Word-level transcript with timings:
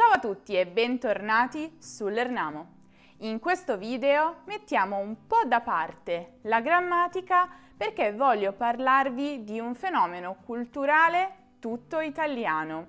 Ciao 0.00 0.12
a 0.12 0.18
tutti 0.18 0.56
e 0.56 0.66
bentornati 0.66 1.76
sull'Ernamo. 1.78 2.68
In 3.18 3.38
questo 3.38 3.76
video 3.76 4.36
mettiamo 4.46 4.96
un 4.96 5.26
po' 5.26 5.42
da 5.46 5.60
parte 5.60 6.38
la 6.44 6.62
grammatica 6.62 7.46
perché 7.76 8.14
voglio 8.14 8.54
parlarvi 8.54 9.44
di 9.44 9.60
un 9.60 9.74
fenomeno 9.74 10.38
culturale 10.46 11.56
tutto 11.58 12.00
italiano, 12.00 12.86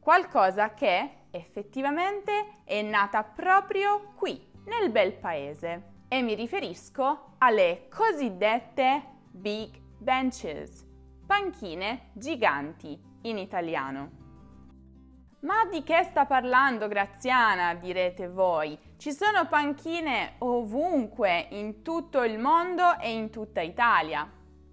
qualcosa 0.00 0.74
che 0.74 1.26
effettivamente 1.30 2.62
è 2.64 2.82
nata 2.82 3.22
proprio 3.22 4.14
qui, 4.16 4.44
nel 4.64 4.90
bel 4.90 5.12
paese. 5.12 6.06
E 6.08 6.22
mi 6.22 6.34
riferisco 6.34 7.34
alle 7.38 7.86
cosiddette 7.88 9.02
big 9.30 9.78
benches, 9.96 10.84
panchine 11.24 12.08
giganti 12.14 13.00
in 13.22 13.38
italiano. 13.38 14.27
Ma 15.40 15.64
di 15.70 15.84
che 15.84 16.02
sta 16.02 16.26
parlando 16.26 16.88
Graziana? 16.88 17.74
direte 17.74 18.26
voi. 18.28 18.76
Ci 18.96 19.12
sono 19.12 19.46
panchine 19.46 20.34
ovunque, 20.38 21.46
in 21.50 21.82
tutto 21.82 22.24
il 22.24 22.40
mondo 22.40 22.98
e 22.98 23.12
in 23.12 23.30
tutta 23.30 23.60
Italia. 23.60 24.28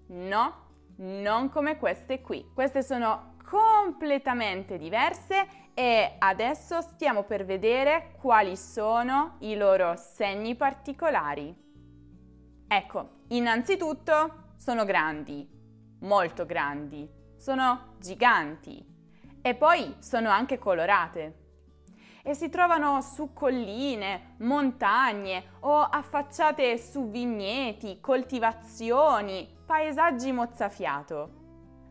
No, 0.08 0.54
non 0.96 1.50
come 1.50 1.76
queste 1.76 2.20
qui. 2.20 2.50
Queste 2.52 2.82
sono 2.82 3.36
completamente 3.48 4.76
diverse 4.76 5.46
e 5.72 6.16
adesso 6.18 6.80
stiamo 6.80 7.22
per 7.22 7.44
vedere 7.44 8.16
quali 8.20 8.56
sono 8.56 9.36
i 9.40 9.54
loro 9.54 9.94
segni 9.94 10.56
particolari. 10.56 11.54
Ecco, 12.66 13.10
innanzitutto 13.28 14.54
sono 14.56 14.84
grandi, 14.84 15.48
molto 16.00 16.44
grandi, 16.44 17.08
sono 17.36 17.94
giganti 18.00 18.94
e 19.46 19.54
poi 19.54 19.94
sono 20.00 20.28
anche 20.28 20.58
colorate. 20.58 21.44
E 22.24 22.34
si 22.34 22.48
trovano 22.48 23.00
su 23.00 23.32
colline, 23.32 24.34
montagne 24.38 25.50
o 25.60 25.82
affacciate 25.82 26.76
su 26.78 27.10
vigneti, 27.10 28.00
coltivazioni, 28.00 29.56
paesaggi 29.64 30.32
mozzafiato. 30.32 31.30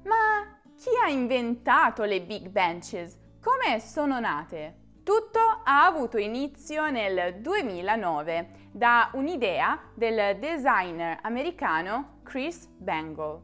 Ma 0.03 0.59
chi 0.75 0.89
ha 1.01 1.07
inventato 1.07 2.03
le 2.03 2.19
big 2.23 2.49
benches? 2.49 3.17
Come 3.41 3.79
sono 3.79 4.19
nate? 4.19 4.99
Tutto 5.05 5.39
ha 5.63 5.85
avuto 5.85 6.17
inizio 6.17 6.89
nel 6.89 7.39
2009 7.39 8.69
da 8.73 9.11
un'idea 9.13 9.79
del 9.93 10.37
designer 10.39 11.19
americano 11.21 12.19
Chris 12.23 12.65
Bangle, 12.65 13.41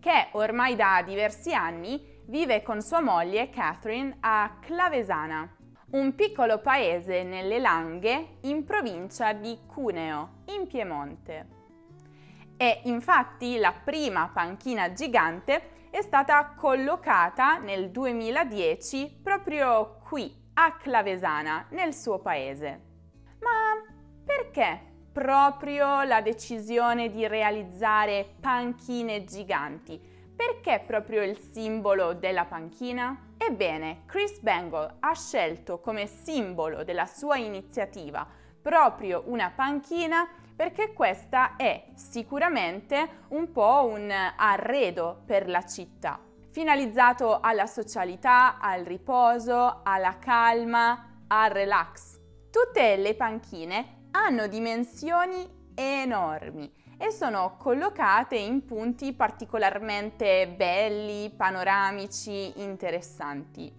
che 0.00 0.28
ormai 0.32 0.76
da 0.76 1.02
diversi 1.04 1.52
anni 1.52 2.09
vive 2.30 2.62
con 2.62 2.80
sua 2.80 3.00
moglie 3.00 3.50
Catherine 3.50 4.16
a 4.20 4.58
Clavesana, 4.60 5.56
un 5.90 6.14
piccolo 6.14 6.60
paese 6.60 7.24
nelle 7.24 7.58
Langhe 7.58 8.36
in 8.42 8.64
provincia 8.64 9.32
di 9.32 9.58
Cuneo, 9.66 10.42
in 10.56 10.68
Piemonte. 10.68 11.58
E 12.56 12.82
infatti 12.84 13.58
la 13.58 13.72
prima 13.72 14.30
panchina 14.32 14.92
gigante 14.92 15.88
è 15.90 16.02
stata 16.02 16.54
collocata 16.56 17.58
nel 17.58 17.90
2010 17.90 19.18
proprio 19.24 19.98
qui, 20.08 20.32
a 20.54 20.76
Clavesana, 20.76 21.66
nel 21.70 21.92
suo 21.92 22.20
paese. 22.20 22.80
Ma 23.40 23.82
perché 24.24 24.80
proprio 25.12 26.04
la 26.04 26.20
decisione 26.20 27.10
di 27.10 27.26
realizzare 27.26 28.36
panchine 28.38 29.24
giganti? 29.24 30.09
Perché 30.40 30.82
proprio 30.86 31.22
il 31.22 31.36
simbolo 31.36 32.14
della 32.14 32.46
panchina? 32.46 33.34
Ebbene, 33.36 34.04
Chris 34.06 34.40
Bangle 34.40 34.96
ha 35.00 35.14
scelto 35.14 35.80
come 35.80 36.06
simbolo 36.06 36.82
della 36.82 37.04
sua 37.04 37.36
iniziativa 37.36 38.26
proprio 38.62 39.24
una 39.26 39.52
panchina 39.54 40.26
perché 40.56 40.94
questa 40.94 41.56
è 41.56 41.88
sicuramente 41.94 43.24
un 43.28 43.52
po' 43.52 43.84
un 43.84 44.10
arredo 44.10 45.24
per 45.26 45.46
la 45.46 45.62
città, 45.66 46.18
finalizzato 46.50 47.40
alla 47.40 47.66
socialità, 47.66 48.58
al 48.58 48.84
riposo, 48.86 49.80
alla 49.82 50.16
calma, 50.18 51.18
al 51.26 51.50
relax. 51.50 52.18
Tutte 52.50 52.96
le 52.96 53.14
panchine 53.14 54.06
hanno 54.12 54.46
dimensioni 54.46 55.59
enormi 55.80 56.70
e 56.98 57.10
sono 57.10 57.56
collocate 57.56 58.36
in 58.36 58.66
punti 58.66 59.14
particolarmente 59.14 60.46
belli, 60.46 61.30
panoramici, 61.30 62.60
interessanti, 62.60 63.72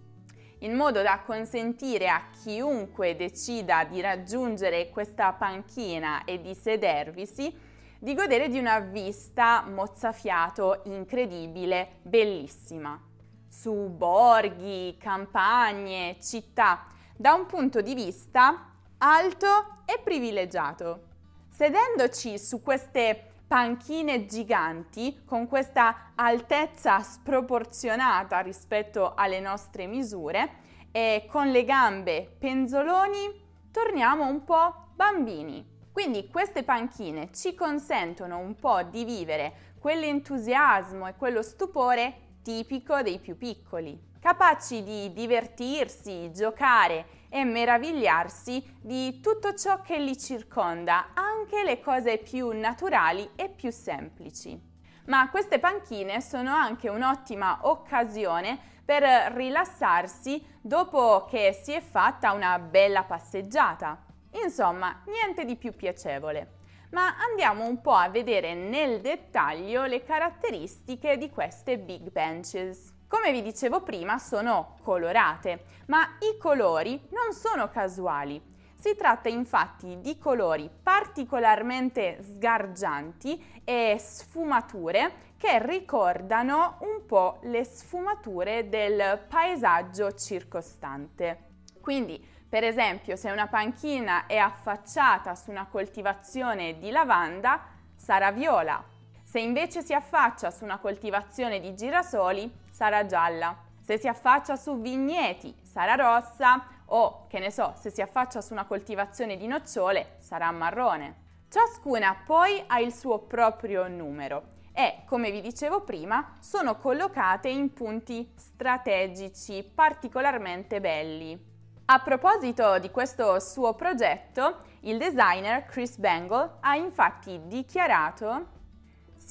in 0.59 0.73
modo 0.73 1.03
da 1.03 1.19
consentire 1.23 2.09
a 2.09 2.29
chiunque 2.41 3.16
decida 3.16 3.84
di 3.84 4.01
raggiungere 4.01 4.90
questa 4.90 5.34
panchina 5.34 6.23
e 6.23 6.41
di 6.41 6.56
sedervisi 6.56 7.56
di 8.00 8.16
godere 8.16 8.50
di 8.50 8.57
una 8.57 8.79
vista 8.79 9.61
mozzafiato 9.61 10.81
incredibile, 10.85 12.00
bellissima, 12.01 13.00
su 13.47 13.90
borghi, 13.90 14.97
campagne, 14.97 16.17
città, 16.19 16.88
da 17.16 17.35
un 17.35 17.45
punto 17.45 17.81
di 17.81 17.94
vista 17.94 18.72
alto 18.97 19.84
e 19.85 20.00
privilegiato. 20.03 21.09
Sedendoci 21.51 22.39
su 22.39 22.62
queste 22.62 23.34
panchine 23.45 24.25
giganti, 24.25 25.22
con 25.25 25.47
questa 25.47 26.13
altezza 26.16 27.01
sproporzionata 27.01 28.39
rispetto 28.39 29.13
alle 29.13 29.41
nostre 29.41 29.85
misure 29.85 30.50
e 30.91 31.28
con 31.29 31.51
le 31.51 31.63
gambe 31.66 32.35
penzoloni, 32.40 33.67
torniamo 33.69 34.25
un 34.25 34.44
po' 34.45 34.94
bambini. 34.95 35.67
Quindi 35.91 36.29
queste 36.29 36.63
panchine 36.63 37.29
ci 37.34 37.53
consentono 37.53 38.38
un 38.38 38.56
po' 38.56 38.81
di 38.84 39.03
vivere 39.03 39.75
quell'entusiasmo 39.79 41.06
e 41.06 41.16
quello 41.16 41.41
stupore 41.41 42.40
tipico 42.41 43.01
dei 43.01 43.19
più 43.19 43.38
piccoli 43.38 44.09
capaci 44.22 44.84
di 44.84 45.11
divertirsi, 45.13 46.31
giocare 46.31 47.06
e 47.33 47.45
meravigliarsi 47.45 48.77
di 48.81 49.21
tutto 49.21 49.53
ciò 49.53 49.81
che 49.81 49.97
li 49.97 50.17
circonda, 50.17 51.11
anche 51.13 51.63
le 51.63 51.79
cose 51.79 52.17
più 52.17 52.51
naturali 52.51 53.29
e 53.37 53.47
più 53.47 53.71
semplici. 53.71 54.59
Ma 55.05 55.29
queste 55.29 55.57
panchine 55.57 56.19
sono 56.19 56.53
anche 56.53 56.89
un'ottima 56.89 57.59
occasione 57.61 58.59
per 58.83 59.03
rilassarsi 59.33 60.45
dopo 60.59 61.25
che 61.29 61.53
si 61.53 61.71
è 61.71 61.79
fatta 61.79 62.33
una 62.33 62.59
bella 62.59 63.03
passeggiata. 63.03 64.03
Insomma, 64.43 65.01
niente 65.05 65.45
di 65.45 65.55
più 65.55 65.73
piacevole. 65.73 66.59
Ma 66.91 67.15
andiamo 67.29 67.65
un 67.65 67.79
po' 67.79 67.93
a 67.93 68.09
vedere 68.09 68.53
nel 68.53 68.99
dettaglio 68.99 69.85
le 69.85 70.03
caratteristiche 70.03 71.17
di 71.17 71.29
queste 71.29 71.79
big 71.79 72.11
benches. 72.11 72.93
Come 73.11 73.33
vi 73.33 73.41
dicevo 73.41 73.81
prima, 73.81 74.17
sono 74.19 74.77
colorate, 74.83 75.66
ma 75.88 76.16
i 76.19 76.38
colori 76.38 77.09
non 77.09 77.33
sono 77.33 77.67
casuali. 77.67 78.41
Si 78.73 78.95
tratta 78.95 79.27
infatti 79.27 79.99
di 79.99 80.17
colori 80.17 80.69
particolarmente 80.81 82.19
sgargianti 82.23 83.61
e 83.66 83.97
sfumature 83.99 85.33
che 85.35 85.59
ricordano 85.61 86.77
un 86.79 87.05
po' 87.05 87.39
le 87.41 87.66
sfumature 87.66 88.69
del 88.69 89.19
paesaggio 89.28 90.13
circostante. 90.13 91.49
Quindi, 91.81 92.25
per 92.47 92.63
esempio, 92.63 93.17
se 93.17 93.29
una 93.29 93.47
panchina 93.47 94.25
è 94.25 94.38
affacciata 94.38 95.35
su 95.35 95.51
una 95.51 95.67
coltivazione 95.67 96.79
di 96.79 96.91
lavanda, 96.91 97.61
sarà 97.93 98.31
viola. 98.31 98.81
Se 99.22 99.41
invece 99.41 99.81
si 99.81 99.93
affaccia 99.93 100.49
su 100.49 100.63
una 100.63 100.78
coltivazione 100.78 101.59
di 101.59 101.75
girasoli, 101.75 102.60
sarà 102.81 103.05
gialla. 103.05 103.55
Se 103.79 103.99
si 103.99 104.07
affaccia 104.07 104.55
su 104.55 104.81
vigneti 104.81 105.55
sarà 105.61 105.93
rossa 105.93 106.65
o, 106.85 107.27
che 107.27 107.37
ne 107.37 107.51
so, 107.51 107.75
se 107.77 107.91
si 107.91 108.01
affaccia 108.01 108.41
su 108.41 108.53
una 108.53 108.66
coltivazione 108.66 109.37
di 109.37 109.45
nocciole 109.45 110.16
sarà 110.17 110.49
marrone. 110.49 111.43
Ciascuna 111.47 112.23
poi 112.25 112.63
ha 112.66 112.79
il 112.79 112.91
suo 112.91 113.19
proprio 113.19 113.87
numero 113.87 114.53
e, 114.73 115.03
come 115.05 115.29
vi 115.29 115.41
dicevo 115.41 115.81
prima, 115.81 116.37
sono 116.39 116.78
collocate 116.78 117.49
in 117.49 117.72
punti 117.72 118.33
strategici 118.35 119.61
particolarmente 119.63 120.81
belli. 120.81 121.39
A 121.85 121.99
proposito 121.99 122.79
di 122.79 122.89
questo 122.89 123.39
suo 123.39 123.75
progetto, 123.75 124.57
il 124.81 124.97
designer 124.97 125.66
Chris 125.66 125.97
Bangle 125.97 126.53
ha 126.61 126.75
infatti 126.75 127.41
dichiarato 127.45 128.59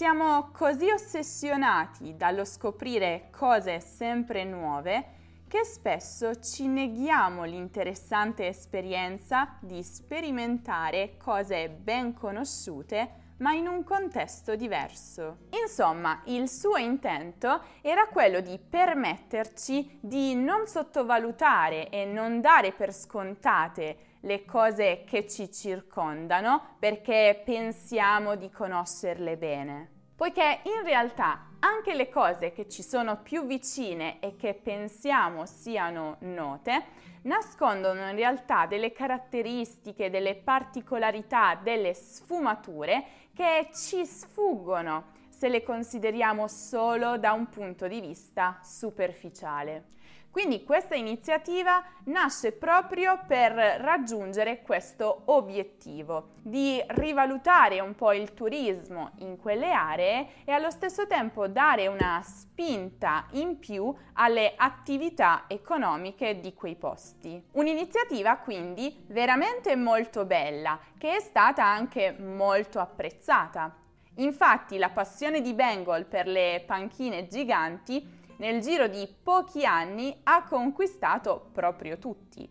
siamo 0.01 0.49
così 0.53 0.91
ossessionati 0.91 2.17
dallo 2.17 2.47
scoprire 2.47 3.29
cose 3.31 3.81
sempre 3.81 4.45
nuove 4.45 5.05
che 5.47 5.63
spesso 5.63 6.41
ci 6.41 6.69
neghiamo 6.69 7.45
l'interessante 7.45 8.47
esperienza 8.47 9.59
di 9.61 9.83
sperimentare 9.83 11.19
cose 11.19 11.69
ben 11.69 12.15
conosciute 12.15 13.35
ma 13.41 13.53
in 13.53 13.67
un 13.67 13.85
contesto 13.85 14.57
diverso. 14.57 15.49
Insomma, 15.63 16.23
il 16.27 16.49
suo 16.49 16.77
intento 16.77 17.63
era 17.83 18.07
quello 18.07 18.41
di 18.41 18.59
permetterci 18.59 19.99
di 20.01 20.35
non 20.35 20.67
sottovalutare 20.67 21.91
e 21.91 22.07
non 22.07 22.41
dare 22.41 22.73
per 22.73 22.95
scontate 22.95 24.10
le 24.21 24.45
cose 24.45 25.05
che 25.07 25.27
ci 25.27 25.51
circondano 25.53 26.77
perché 26.79 27.41
pensiamo 27.45 28.37
di 28.37 28.51
conoscerle 28.51 29.37
bene. 29.37 29.91
Poiché 30.15 30.61
in 30.65 30.85
realtà 30.85 31.49
anche 31.61 31.95
le 31.95 32.09
cose 32.09 32.53
che 32.53 32.69
ci 32.69 32.83
sono 32.83 33.19
più 33.23 33.47
vicine 33.47 34.21
e 34.21 34.37
che 34.37 34.55
pensiamo 34.55 35.47
siano 35.47 36.17
note, 36.21 36.85
nascondono 37.23 38.09
in 38.09 38.17
realtà 38.17 38.67
delle 38.67 38.93
caratteristiche, 38.93 40.11
delle 40.11 40.35
particolarità, 40.35 41.59
delle 41.63 41.95
sfumature 41.95 43.05
che 43.35 43.69
ci 43.75 44.05
sfuggono 44.05 45.19
se 45.41 45.49
le 45.49 45.63
consideriamo 45.63 46.49
solo 46.49 47.17
da 47.17 47.33
un 47.33 47.49
punto 47.49 47.89
di 47.89 48.03
vista 48.03 48.61
superficiale. 48.63 49.85
Quindi 50.31 50.65
questa 50.65 50.95
iniziativa 50.95 51.83
nasce 52.05 52.53
proprio 52.53 53.19
per 53.27 53.53
raggiungere 53.53 54.61
questo 54.61 55.23
obiettivo 55.25 56.33
di 56.43 56.79
rivalutare 56.89 57.81
un 57.81 57.95
po' 57.95 58.13
il 58.13 58.35
turismo 58.35 59.13
in 59.21 59.39
quelle 59.39 59.73
aree 59.73 60.45
e 60.45 60.53
allo 60.53 60.71
stesso 60.71 61.07
tempo 61.07 61.49
dare 61.49 61.87
una 61.87 62.21
spinta 62.23 63.25
in 63.31 63.59
più 63.59 63.93
alle 64.13 64.53
attività 64.57 65.45
economiche 65.49 66.39
di 66.39 66.53
quei 66.53 66.77
posti. 66.77 67.43
Un'iniziativa 67.53 68.37
quindi 68.37 69.05
veramente 69.07 69.75
molto 69.75 70.27
bella 70.27 70.79
che 70.99 71.17
è 71.17 71.21
stata 71.21 71.65
anche 71.65 72.15
molto 72.19 72.79
apprezzata. 72.79 73.81
Infatti 74.21 74.77
la 74.77 74.91
passione 74.91 75.41
di 75.41 75.55
Bengal 75.55 76.05
per 76.05 76.27
le 76.27 76.63
panchine 76.67 77.27
giganti 77.27 78.19
nel 78.37 78.61
giro 78.61 78.87
di 78.87 79.09
pochi 79.23 79.65
anni 79.65 80.19
ha 80.25 80.45
conquistato 80.45 81.49
proprio 81.53 81.99
tutti, 81.99 82.49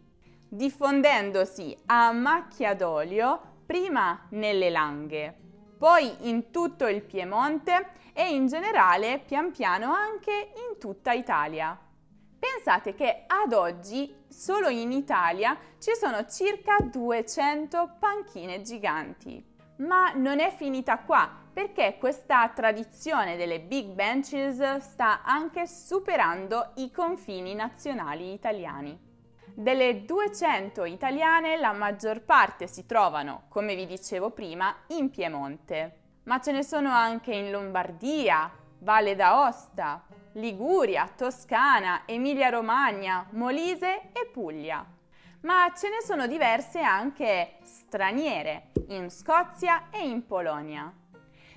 diffondendosi 0.48 1.76
a 1.88 2.12
macchia 2.12 2.74
d'olio 2.74 3.58
prima 3.68 4.26
nelle 4.30 4.72
Langhe, 4.72 5.36
poi 5.78 6.28
in 6.30 6.50
tutto 6.50 6.88
il 6.88 7.04
Piemonte 7.04 7.92
e 8.14 8.34
in 8.34 8.48
generale 8.48 9.20
pian 9.20 9.52
piano 9.52 9.94
anche 9.94 10.52
in 10.56 10.80
tutta 10.80 11.12
Italia. 11.12 11.80
Pensate 12.40 12.96
che 12.96 13.26
ad 13.28 13.54
oggi 13.54 14.24
solo 14.28 14.70
in 14.70 14.92
Italia 14.92 15.56
ci 15.78 15.92
sono 15.94 16.26
circa 16.26 16.78
200 16.80 17.98
panchine 18.00 18.62
giganti. 18.62 19.49
Ma 19.80 20.12
non 20.14 20.42
è 20.42 20.52
finita 20.52 20.98
qua, 21.00 21.30
perché 21.54 21.96
questa 21.98 22.50
tradizione 22.50 23.38
delle 23.38 23.62
big 23.62 23.88
benches 23.94 24.78
sta 24.78 25.24
anche 25.24 25.68
superando 25.68 26.72
i 26.76 26.92
confini 26.92 27.56
nazionali 27.56 28.34
italiani. 28.34 29.08
Delle 29.54 30.04
200 30.04 30.84
italiane 30.84 31.58
la 31.58 31.72
maggior 31.72 32.22
parte 32.24 32.68
si 32.68 32.86
trovano, 32.86 33.44
come 33.48 33.74
vi 33.76 33.86
dicevo 33.86 34.32
prima, 34.32 34.76
in 34.88 35.10
Piemonte, 35.10 36.00
ma 36.24 36.42
ce 36.42 36.52
ne 36.52 36.64
sono 36.64 36.92
anche 36.92 37.34
in 37.34 37.50
Lombardia, 37.50 38.52
Valle 38.80 39.16
d'Aosta, 39.16 40.04
Liguria, 40.34 41.10
Toscana, 41.16 42.02
Emilia-Romagna, 42.06 43.28
Molise 43.32 44.12
e 44.12 44.30
Puglia 44.32 44.98
ma 45.42 45.72
ce 45.76 45.90
ne 45.90 46.02
sono 46.04 46.28
diverse 46.28 46.82
anche 46.82 47.58
straniere 47.62 48.72
in 48.90 49.10
Scozia 49.10 49.90
e 49.90 50.08
in 50.08 50.26
Polonia. 50.26 50.92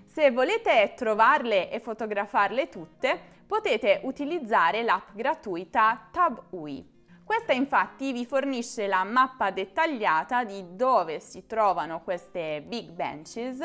Se 0.04 0.30
volete 0.30 0.92
trovarle 0.94 1.70
e 1.70 1.80
fotografarle 1.80 2.68
tutte, 2.68 3.18
potete 3.46 4.00
utilizzare 4.04 4.82
l'app 4.82 5.08
gratuita 5.12 6.08
TabUI. 6.10 6.90
Questa 7.24 7.52
infatti 7.52 8.12
vi 8.12 8.26
fornisce 8.26 8.86
la 8.86 9.04
mappa 9.04 9.50
dettagliata 9.50 10.44
di 10.44 10.76
dove 10.76 11.18
si 11.18 11.46
trovano 11.46 12.02
queste 12.02 12.62
big 12.66 12.90
benches 12.90 13.60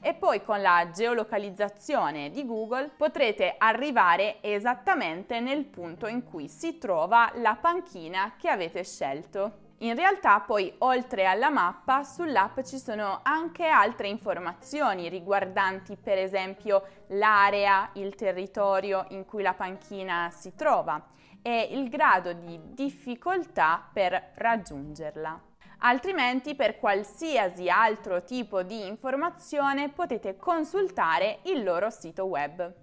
e 0.00 0.14
poi 0.14 0.42
con 0.42 0.60
la 0.62 0.90
geolocalizzazione 0.92 2.30
di 2.30 2.46
Google 2.46 2.90
potrete 2.96 3.54
arrivare 3.58 4.38
esattamente 4.40 5.40
nel 5.40 5.64
punto 5.64 6.06
in 6.06 6.22
cui 6.22 6.48
si 6.48 6.78
trova 6.78 7.30
la 7.36 7.56
panchina 7.60 8.34
che 8.36 8.48
avete 8.48 8.84
scelto. 8.84 9.66
In 9.78 9.94
realtà 9.94 10.40
poi 10.40 10.74
oltre 10.78 11.24
alla 11.26 11.50
mappa 11.50 12.02
sull'app 12.02 12.60
ci 12.62 12.78
sono 12.78 13.20
anche 13.22 13.66
altre 13.66 14.08
informazioni 14.08 15.08
riguardanti 15.08 15.96
per 15.96 16.18
esempio 16.18 16.82
l'area, 17.08 17.90
il 17.94 18.14
territorio 18.16 19.06
in 19.10 19.24
cui 19.24 19.42
la 19.42 19.54
panchina 19.54 20.30
si 20.32 20.54
trova 20.56 21.00
e 21.42 21.68
il 21.70 21.88
grado 21.88 22.32
di 22.32 22.58
difficoltà 22.74 23.88
per 23.92 24.32
raggiungerla 24.34 25.47
altrimenti 25.78 26.54
per 26.54 26.78
qualsiasi 26.78 27.68
altro 27.68 28.24
tipo 28.24 28.62
di 28.62 28.86
informazione 28.86 29.90
potete 29.90 30.36
consultare 30.36 31.40
il 31.44 31.62
loro 31.62 31.90
sito 31.90 32.24
web. 32.24 32.74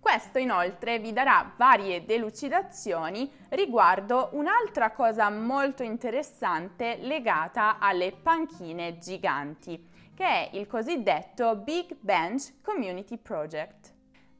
Questo 0.00 0.38
inoltre 0.38 1.00
vi 1.00 1.12
darà 1.12 1.52
varie 1.56 2.04
delucidazioni 2.04 3.30
riguardo 3.50 4.30
un'altra 4.32 4.92
cosa 4.92 5.28
molto 5.28 5.82
interessante 5.82 6.98
legata 7.00 7.78
alle 7.78 8.12
panchine 8.12 8.98
giganti, 8.98 9.86
che 10.14 10.24
è 10.24 10.50
il 10.52 10.66
cosiddetto 10.66 11.56
Big 11.56 11.96
Bench 11.98 12.60
Community 12.62 13.18
Project. 13.18 13.92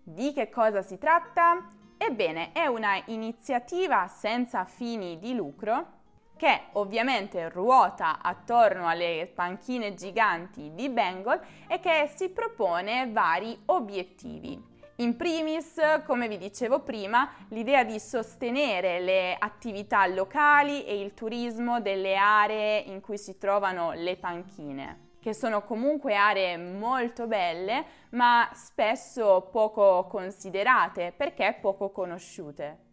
Di 0.03 0.33
che 0.33 0.49
cosa 0.49 0.81
si 0.81 0.97
tratta? 0.97 1.69
Ebbene, 1.99 2.53
è 2.53 2.67
una 2.67 3.03
iniziativa 3.07 4.07
senza 4.07 4.65
fini 4.65 5.19
di 5.19 5.35
lucro 5.35 5.98
che 6.39 6.69
ovviamente 6.73 7.51
ruota 7.51 8.21
attorno 8.23 8.89
alle 8.89 9.31
panchine 9.35 9.93
giganti 9.93 10.73
di 10.73 10.89
Bengal 10.89 11.41
e 11.67 11.81
che 11.81 12.11
si 12.15 12.31
propone 12.31 13.11
vari 13.11 13.61
obiettivi. 13.67 14.77
In 15.01 15.17
primis, 15.17 15.75
come 16.07 16.27
vi 16.27 16.39
dicevo 16.39 16.81
prima, 16.81 17.31
l'idea 17.49 17.85
di 17.85 18.01
sostenere 18.01 19.01
le 19.01 19.37
attività 19.39 20.07
locali 20.07 20.85
e 20.87 21.01
il 21.01 21.15
turismo 21.15 21.81
delle 21.81 22.17
aree 22.17 22.79
in 22.81 23.01
cui 23.01 23.19
si 23.19 23.37
trovano 23.37 23.93
le 23.93 24.17
panchine, 24.17 25.11
che 25.21 25.35
sono 25.35 25.63
comunque 25.63 26.17
aree 26.17 26.57
molto 26.57 27.27
belle, 27.27 27.85
ma 28.11 28.49
spesso 28.55 29.49
poco 29.53 30.07
considerate 30.09 31.13
perché 31.17 31.57
poco 31.61 31.91
conosciute. 31.91 32.87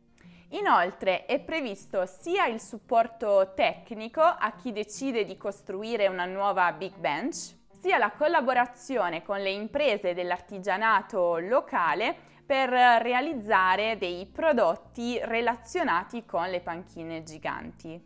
Inoltre 0.50 1.26
è 1.26 1.40
previsto 1.40 2.06
sia 2.06 2.46
il 2.46 2.62
supporto 2.62 3.54
tecnico 3.56 4.22
a 4.22 4.54
chi 4.56 4.72
decide 4.72 5.26
di 5.26 5.38
costruire 5.38 6.08
una 6.08 6.26
nuova 6.26 6.72
Big 6.72 6.96
Bench, 6.96 7.56
sia 7.72 7.98
la 7.98 8.12
collaborazione 8.12 9.24
con 9.24 9.40
le 9.40 9.52
imprese 9.52 10.14
dell'artigianato 10.14 11.38
locale 11.38 12.16
per 12.46 12.70
realizzare 12.70 13.98
dei 13.98 14.28
prodotti 14.28 15.20
relazionati 15.24 16.26
con 16.26 16.48
le 16.50 16.62
panchine 16.62 17.24
giganti, 17.24 18.00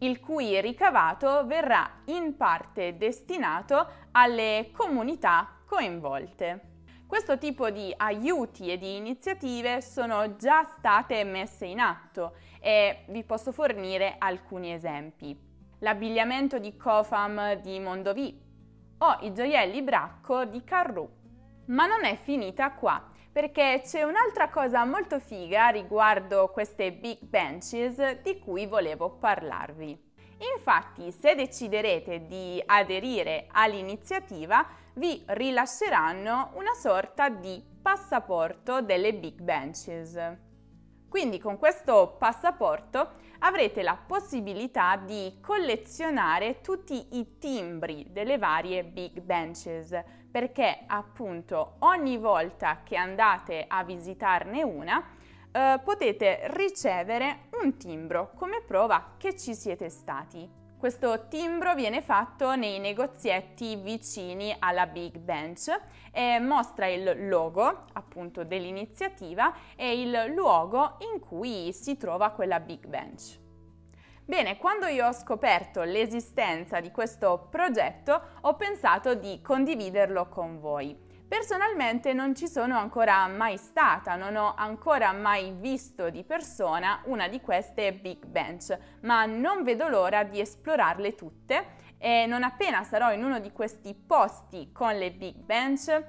il 0.00 0.18
cui 0.18 0.58
ricavato 0.62 1.46
verrà 1.46 2.02
in 2.06 2.36
parte 2.36 2.96
destinato 2.96 3.86
alle 4.12 4.70
comunità 4.72 5.60
coinvolte. 5.66 6.75
Questo 7.06 7.38
tipo 7.38 7.70
di 7.70 7.94
aiuti 7.96 8.68
e 8.68 8.78
di 8.78 8.96
iniziative 8.96 9.80
sono 9.80 10.34
già 10.34 10.64
state 10.64 11.22
messe 11.22 11.64
in 11.64 11.78
atto 11.78 12.34
e 12.60 13.04
vi 13.10 13.22
posso 13.22 13.52
fornire 13.52 14.16
alcuni 14.18 14.72
esempi. 14.72 15.38
L'abbigliamento 15.80 16.58
di 16.58 16.76
Cofam 16.76 17.60
di 17.60 17.78
Mondovì 17.78 18.36
o 18.98 19.18
i 19.20 19.32
gioielli 19.32 19.82
Bracco 19.82 20.46
di 20.46 20.64
Carru. 20.64 21.08
Ma 21.66 21.86
non 21.86 22.04
è 22.04 22.16
finita 22.16 22.72
qua, 22.72 23.00
perché 23.30 23.82
c'è 23.84 24.02
un'altra 24.02 24.48
cosa 24.48 24.84
molto 24.84 25.20
figa 25.20 25.68
riguardo 25.68 26.48
queste 26.48 26.90
big 26.92 27.20
benches 27.20 28.20
di 28.22 28.40
cui 28.40 28.66
volevo 28.66 29.10
parlarvi. 29.10 30.05
Infatti, 30.38 31.10
se 31.12 31.34
deciderete 31.34 32.26
di 32.26 32.62
aderire 32.64 33.46
all'iniziativa, 33.50 34.66
vi 34.94 35.22
rilasceranno 35.26 36.50
una 36.54 36.74
sorta 36.74 37.28
di 37.28 37.62
passaporto 37.80 38.82
delle 38.82 39.14
big 39.14 39.40
benches. 39.40 40.44
Quindi 41.08 41.38
con 41.38 41.56
questo 41.56 42.16
passaporto 42.18 43.12
avrete 43.38 43.82
la 43.82 43.96
possibilità 43.96 44.96
di 44.96 45.38
collezionare 45.40 46.60
tutti 46.60 47.16
i 47.16 47.38
timbri 47.38 48.06
delle 48.10 48.38
varie 48.38 48.84
big 48.84 49.20
benches 49.20 49.98
perché 50.30 50.84
appunto 50.86 51.76
ogni 51.80 52.18
volta 52.18 52.82
che 52.82 52.96
andate 52.96 53.64
a 53.66 53.84
visitarne 53.84 54.62
una 54.62 55.02
eh, 55.56 55.80
potete 55.82 56.40
ricevere 56.48 57.48
un 57.62 57.78
timbro 57.78 58.32
come 58.34 58.60
prova 58.60 59.14
che 59.16 59.34
ci 59.36 59.54
siete 59.54 59.88
stati. 59.88 60.46
Questo 60.78 61.28
timbro 61.28 61.74
viene 61.74 62.02
fatto 62.02 62.54
nei 62.54 62.78
negozietti 62.78 63.76
vicini 63.76 64.54
alla 64.58 64.86
Big 64.86 65.16
Bench 65.16 65.74
e 66.12 66.38
mostra 66.40 66.86
il 66.88 67.26
logo 67.26 67.86
appunto 67.94 68.44
dell'iniziativa 68.44 69.54
e 69.74 69.98
il 70.02 70.34
luogo 70.34 70.98
in 71.10 71.20
cui 71.20 71.72
si 71.72 71.96
trova 71.96 72.32
quella 72.32 72.60
Big 72.60 72.86
Bench. 72.86 73.38
Bene, 74.26 74.58
quando 74.58 74.86
io 74.86 75.06
ho 75.06 75.12
scoperto 75.12 75.84
l'esistenza 75.84 76.80
di 76.80 76.90
questo 76.90 77.46
progetto 77.50 78.20
ho 78.42 78.54
pensato 78.56 79.14
di 79.14 79.40
condividerlo 79.40 80.28
con 80.28 80.60
voi. 80.60 81.05
Personalmente 81.28 82.12
non 82.12 82.36
ci 82.36 82.46
sono 82.46 82.78
ancora 82.78 83.26
mai 83.26 83.56
stata, 83.56 84.14
non 84.14 84.36
ho 84.36 84.54
ancora 84.56 85.10
mai 85.10 85.52
visto 85.58 86.08
di 86.08 86.22
persona 86.22 87.00
una 87.06 87.26
di 87.26 87.40
queste 87.40 87.92
big 87.92 88.24
bench, 88.24 88.78
ma 89.00 89.26
non 89.26 89.64
vedo 89.64 89.88
l'ora 89.88 90.22
di 90.22 90.38
esplorarle 90.38 91.16
tutte 91.16 91.66
e 91.98 92.26
non 92.26 92.44
appena 92.44 92.84
sarò 92.84 93.12
in 93.12 93.24
uno 93.24 93.40
di 93.40 93.50
questi 93.50 93.92
posti 93.94 94.70
con 94.72 94.94
le 94.96 95.10
big 95.10 95.34
bench 95.34 96.04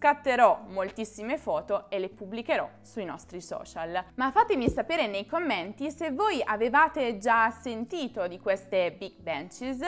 scatterò 0.00 0.64
moltissime 0.68 1.36
foto 1.36 1.90
e 1.90 1.98
le 1.98 2.08
pubblicherò 2.08 2.68
sui 2.80 3.04
nostri 3.04 3.42
social. 3.42 4.02
Ma 4.14 4.30
fatemi 4.30 4.68
sapere 4.70 5.06
nei 5.06 5.26
commenti 5.26 5.90
se 5.90 6.10
voi 6.10 6.40
avevate 6.42 7.18
già 7.18 7.50
sentito 7.50 8.26
di 8.26 8.38
queste 8.40 8.92
big 8.92 9.16
benches, 9.18 9.80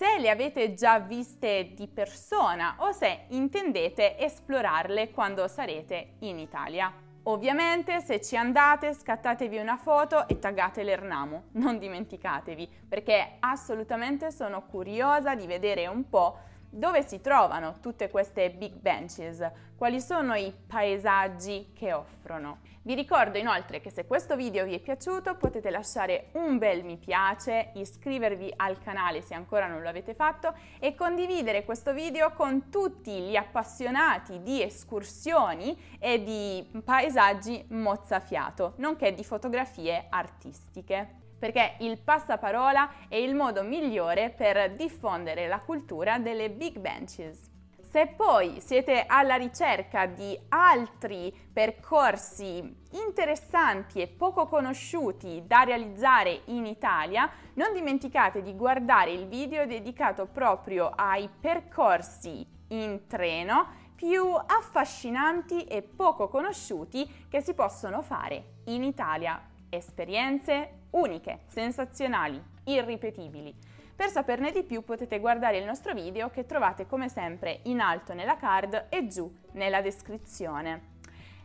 se 0.00 0.18
le 0.18 0.30
avete 0.30 0.72
già 0.72 0.98
viste 0.98 1.72
di 1.74 1.86
persona 1.86 2.76
o 2.78 2.90
se 2.90 3.24
intendete 3.28 4.16
esplorarle 4.16 5.10
quando 5.10 5.46
sarete 5.46 6.12
in 6.20 6.38
Italia. 6.38 6.90
Ovviamente 7.24 8.00
se 8.00 8.22
ci 8.22 8.34
andate 8.34 8.94
scattatevi 8.94 9.58
una 9.58 9.76
foto 9.76 10.26
e 10.26 10.38
taggate 10.38 10.84
l'Ernamo, 10.84 11.48
non 11.52 11.76
dimenticatevi, 11.78 12.66
perché 12.88 13.36
assolutamente 13.40 14.30
sono 14.30 14.64
curiosa 14.64 15.34
di 15.34 15.46
vedere 15.46 15.86
un 15.86 16.08
po' 16.08 16.38
dove 16.70 17.02
si 17.02 17.20
trovano 17.20 17.76
tutte 17.80 18.08
queste 18.08 18.50
big 18.50 18.74
benches, 18.74 19.44
quali 19.76 20.00
sono 20.00 20.34
i 20.34 20.54
paesaggi 20.66 21.72
che 21.74 21.92
offrono. 21.92 22.58
Vi 22.82 22.94
ricordo 22.94 23.36
inoltre 23.36 23.80
che 23.80 23.90
se 23.90 24.06
questo 24.06 24.36
video 24.36 24.64
vi 24.64 24.74
è 24.74 24.78
piaciuto 24.78 25.36
potete 25.36 25.68
lasciare 25.70 26.28
un 26.32 26.56
bel 26.56 26.82
mi 26.82 26.96
piace, 26.96 27.72
iscrivervi 27.74 28.52
al 28.56 28.78
canale 28.78 29.20
se 29.20 29.34
ancora 29.34 29.66
non 29.66 29.82
lo 29.82 29.88
avete 29.88 30.14
fatto 30.14 30.54
e 30.78 30.94
condividere 30.94 31.64
questo 31.64 31.92
video 31.92 32.32
con 32.32 32.70
tutti 32.70 33.12
gli 33.12 33.36
appassionati 33.36 34.42
di 34.42 34.62
escursioni 34.62 35.78
e 35.98 36.22
di 36.22 36.82
paesaggi 36.82 37.64
mozzafiato, 37.68 38.74
nonché 38.76 39.12
di 39.12 39.24
fotografie 39.24 40.06
artistiche 40.08 41.19
perché 41.40 41.74
il 41.78 41.98
passaparola 41.98 43.08
è 43.08 43.16
il 43.16 43.34
modo 43.34 43.64
migliore 43.64 44.30
per 44.30 44.74
diffondere 44.76 45.48
la 45.48 45.58
cultura 45.58 46.18
delle 46.18 46.50
big 46.50 46.78
benches. 46.78 47.48
Se 47.90 48.06
poi 48.06 48.60
siete 48.60 49.04
alla 49.04 49.34
ricerca 49.34 50.06
di 50.06 50.38
altri 50.50 51.34
percorsi 51.52 52.76
interessanti 52.92 54.00
e 54.00 54.06
poco 54.06 54.46
conosciuti 54.46 55.42
da 55.44 55.64
realizzare 55.64 56.42
in 56.46 56.66
Italia, 56.66 57.28
non 57.54 57.72
dimenticate 57.72 58.42
di 58.42 58.54
guardare 58.54 59.10
il 59.10 59.26
video 59.26 59.66
dedicato 59.66 60.26
proprio 60.26 60.92
ai 60.94 61.28
percorsi 61.28 62.46
in 62.68 63.08
treno 63.08 63.78
più 63.96 64.34
affascinanti 64.34 65.64
e 65.64 65.82
poco 65.82 66.28
conosciuti 66.28 67.26
che 67.28 67.40
si 67.40 67.54
possono 67.54 68.02
fare 68.02 68.58
in 68.66 68.84
Italia. 68.84 69.42
Esperienze 69.70 70.80
uniche, 70.90 71.40
sensazionali, 71.46 72.42
irripetibili. 72.64 73.54
Per 73.94 74.08
saperne 74.08 74.50
di 74.50 74.64
più 74.64 74.82
potete 74.82 75.20
guardare 75.20 75.58
il 75.58 75.64
nostro 75.64 75.94
video 75.94 76.28
che 76.30 76.44
trovate 76.44 76.86
come 76.86 77.08
sempre 77.08 77.60
in 77.64 77.80
alto 77.80 78.12
nella 78.12 78.36
card 78.36 78.86
e 78.88 79.06
giù 79.06 79.32
nella 79.52 79.80
descrizione. 79.80 80.98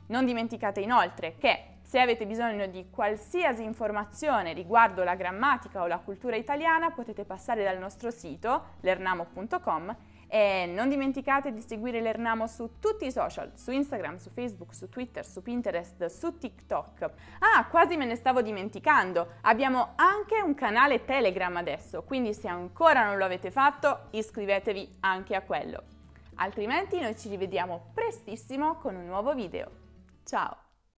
Non 0.08 0.26
dimenticate 0.26 0.82
inoltre 0.82 1.36
che 1.38 1.76
se 1.84 2.00
avete 2.00 2.26
bisogno 2.26 2.66
di 2.66 2.90
qualsiasi 2.90 3.64
informazione 3.64 4.54
riguardo 4.54 5.04
la 5.04 5.14
grammatica 5.14 5.84
o 5.84 5.88
la 5.88 6.00
cultura 6.00 6.36
italiana 6.36 6.90
potete 6.90 7.26
passare 7.26 7.64
dal 7.64 7.78
nostro 7.78 8.10
sito 8.10 8.78
lernamo.com 8.82 9.96
e 10.28 10.66
non 10.66 10.90
dimenticate 10.90 11.54
di 11.54 11.62
seguire 11.62 12.02
l'Ernamo 12.02 12.48
su 12.48 12.80
tutti 12.80 13.06
i 13.06 13.12
social, 13.12 13.52
su 13.56 13.72
Instagram, 13.72 14.18
su 14.18 14.30
Facebook, 14.32 14.74
su 14.74 14.90
Twitter, 14.90 15.26
su 15.26 15.42
Pinterest, 15.42 16.06
su 16.06 16.38
TikTok. 16.38 17.12
Ah, 17.40 17.68
quasi 17.68 17.98
me 17.98 18.06
ne 18.06 18.16
stavo 18.16 18.42
dimenticando, 18.42 19.36
abbiamo 19.42 19.94
anche 19.96 20.42
un 20.42 20.54
canale 20.56 21.06
Telegram 21.06 21.56
adesso, 21.58 22.04
quindi 22.04 22.34
se 22.34 22.48
ancora 22.48 23.06
non 23.06 23.18
lo 23.18 23.26
avete 23.26 23.52
fatto 23.52 24.08
iscrivetevi 24.12 24.98
anche 25.02 25.36
a 25.36 25.42
quello. 25.42 25.84
Altrimenti 26.36 27.00
noi 27.00 27.18
ci 27.18 27.30
rivediamo 27.30 27.92
prestissimo 27.94 28.76
con 28.76 28.96
un 28.96 29.06
nuovo 29.06 29.34
video. 29.34 29.70
Ciao! 30.26 30.65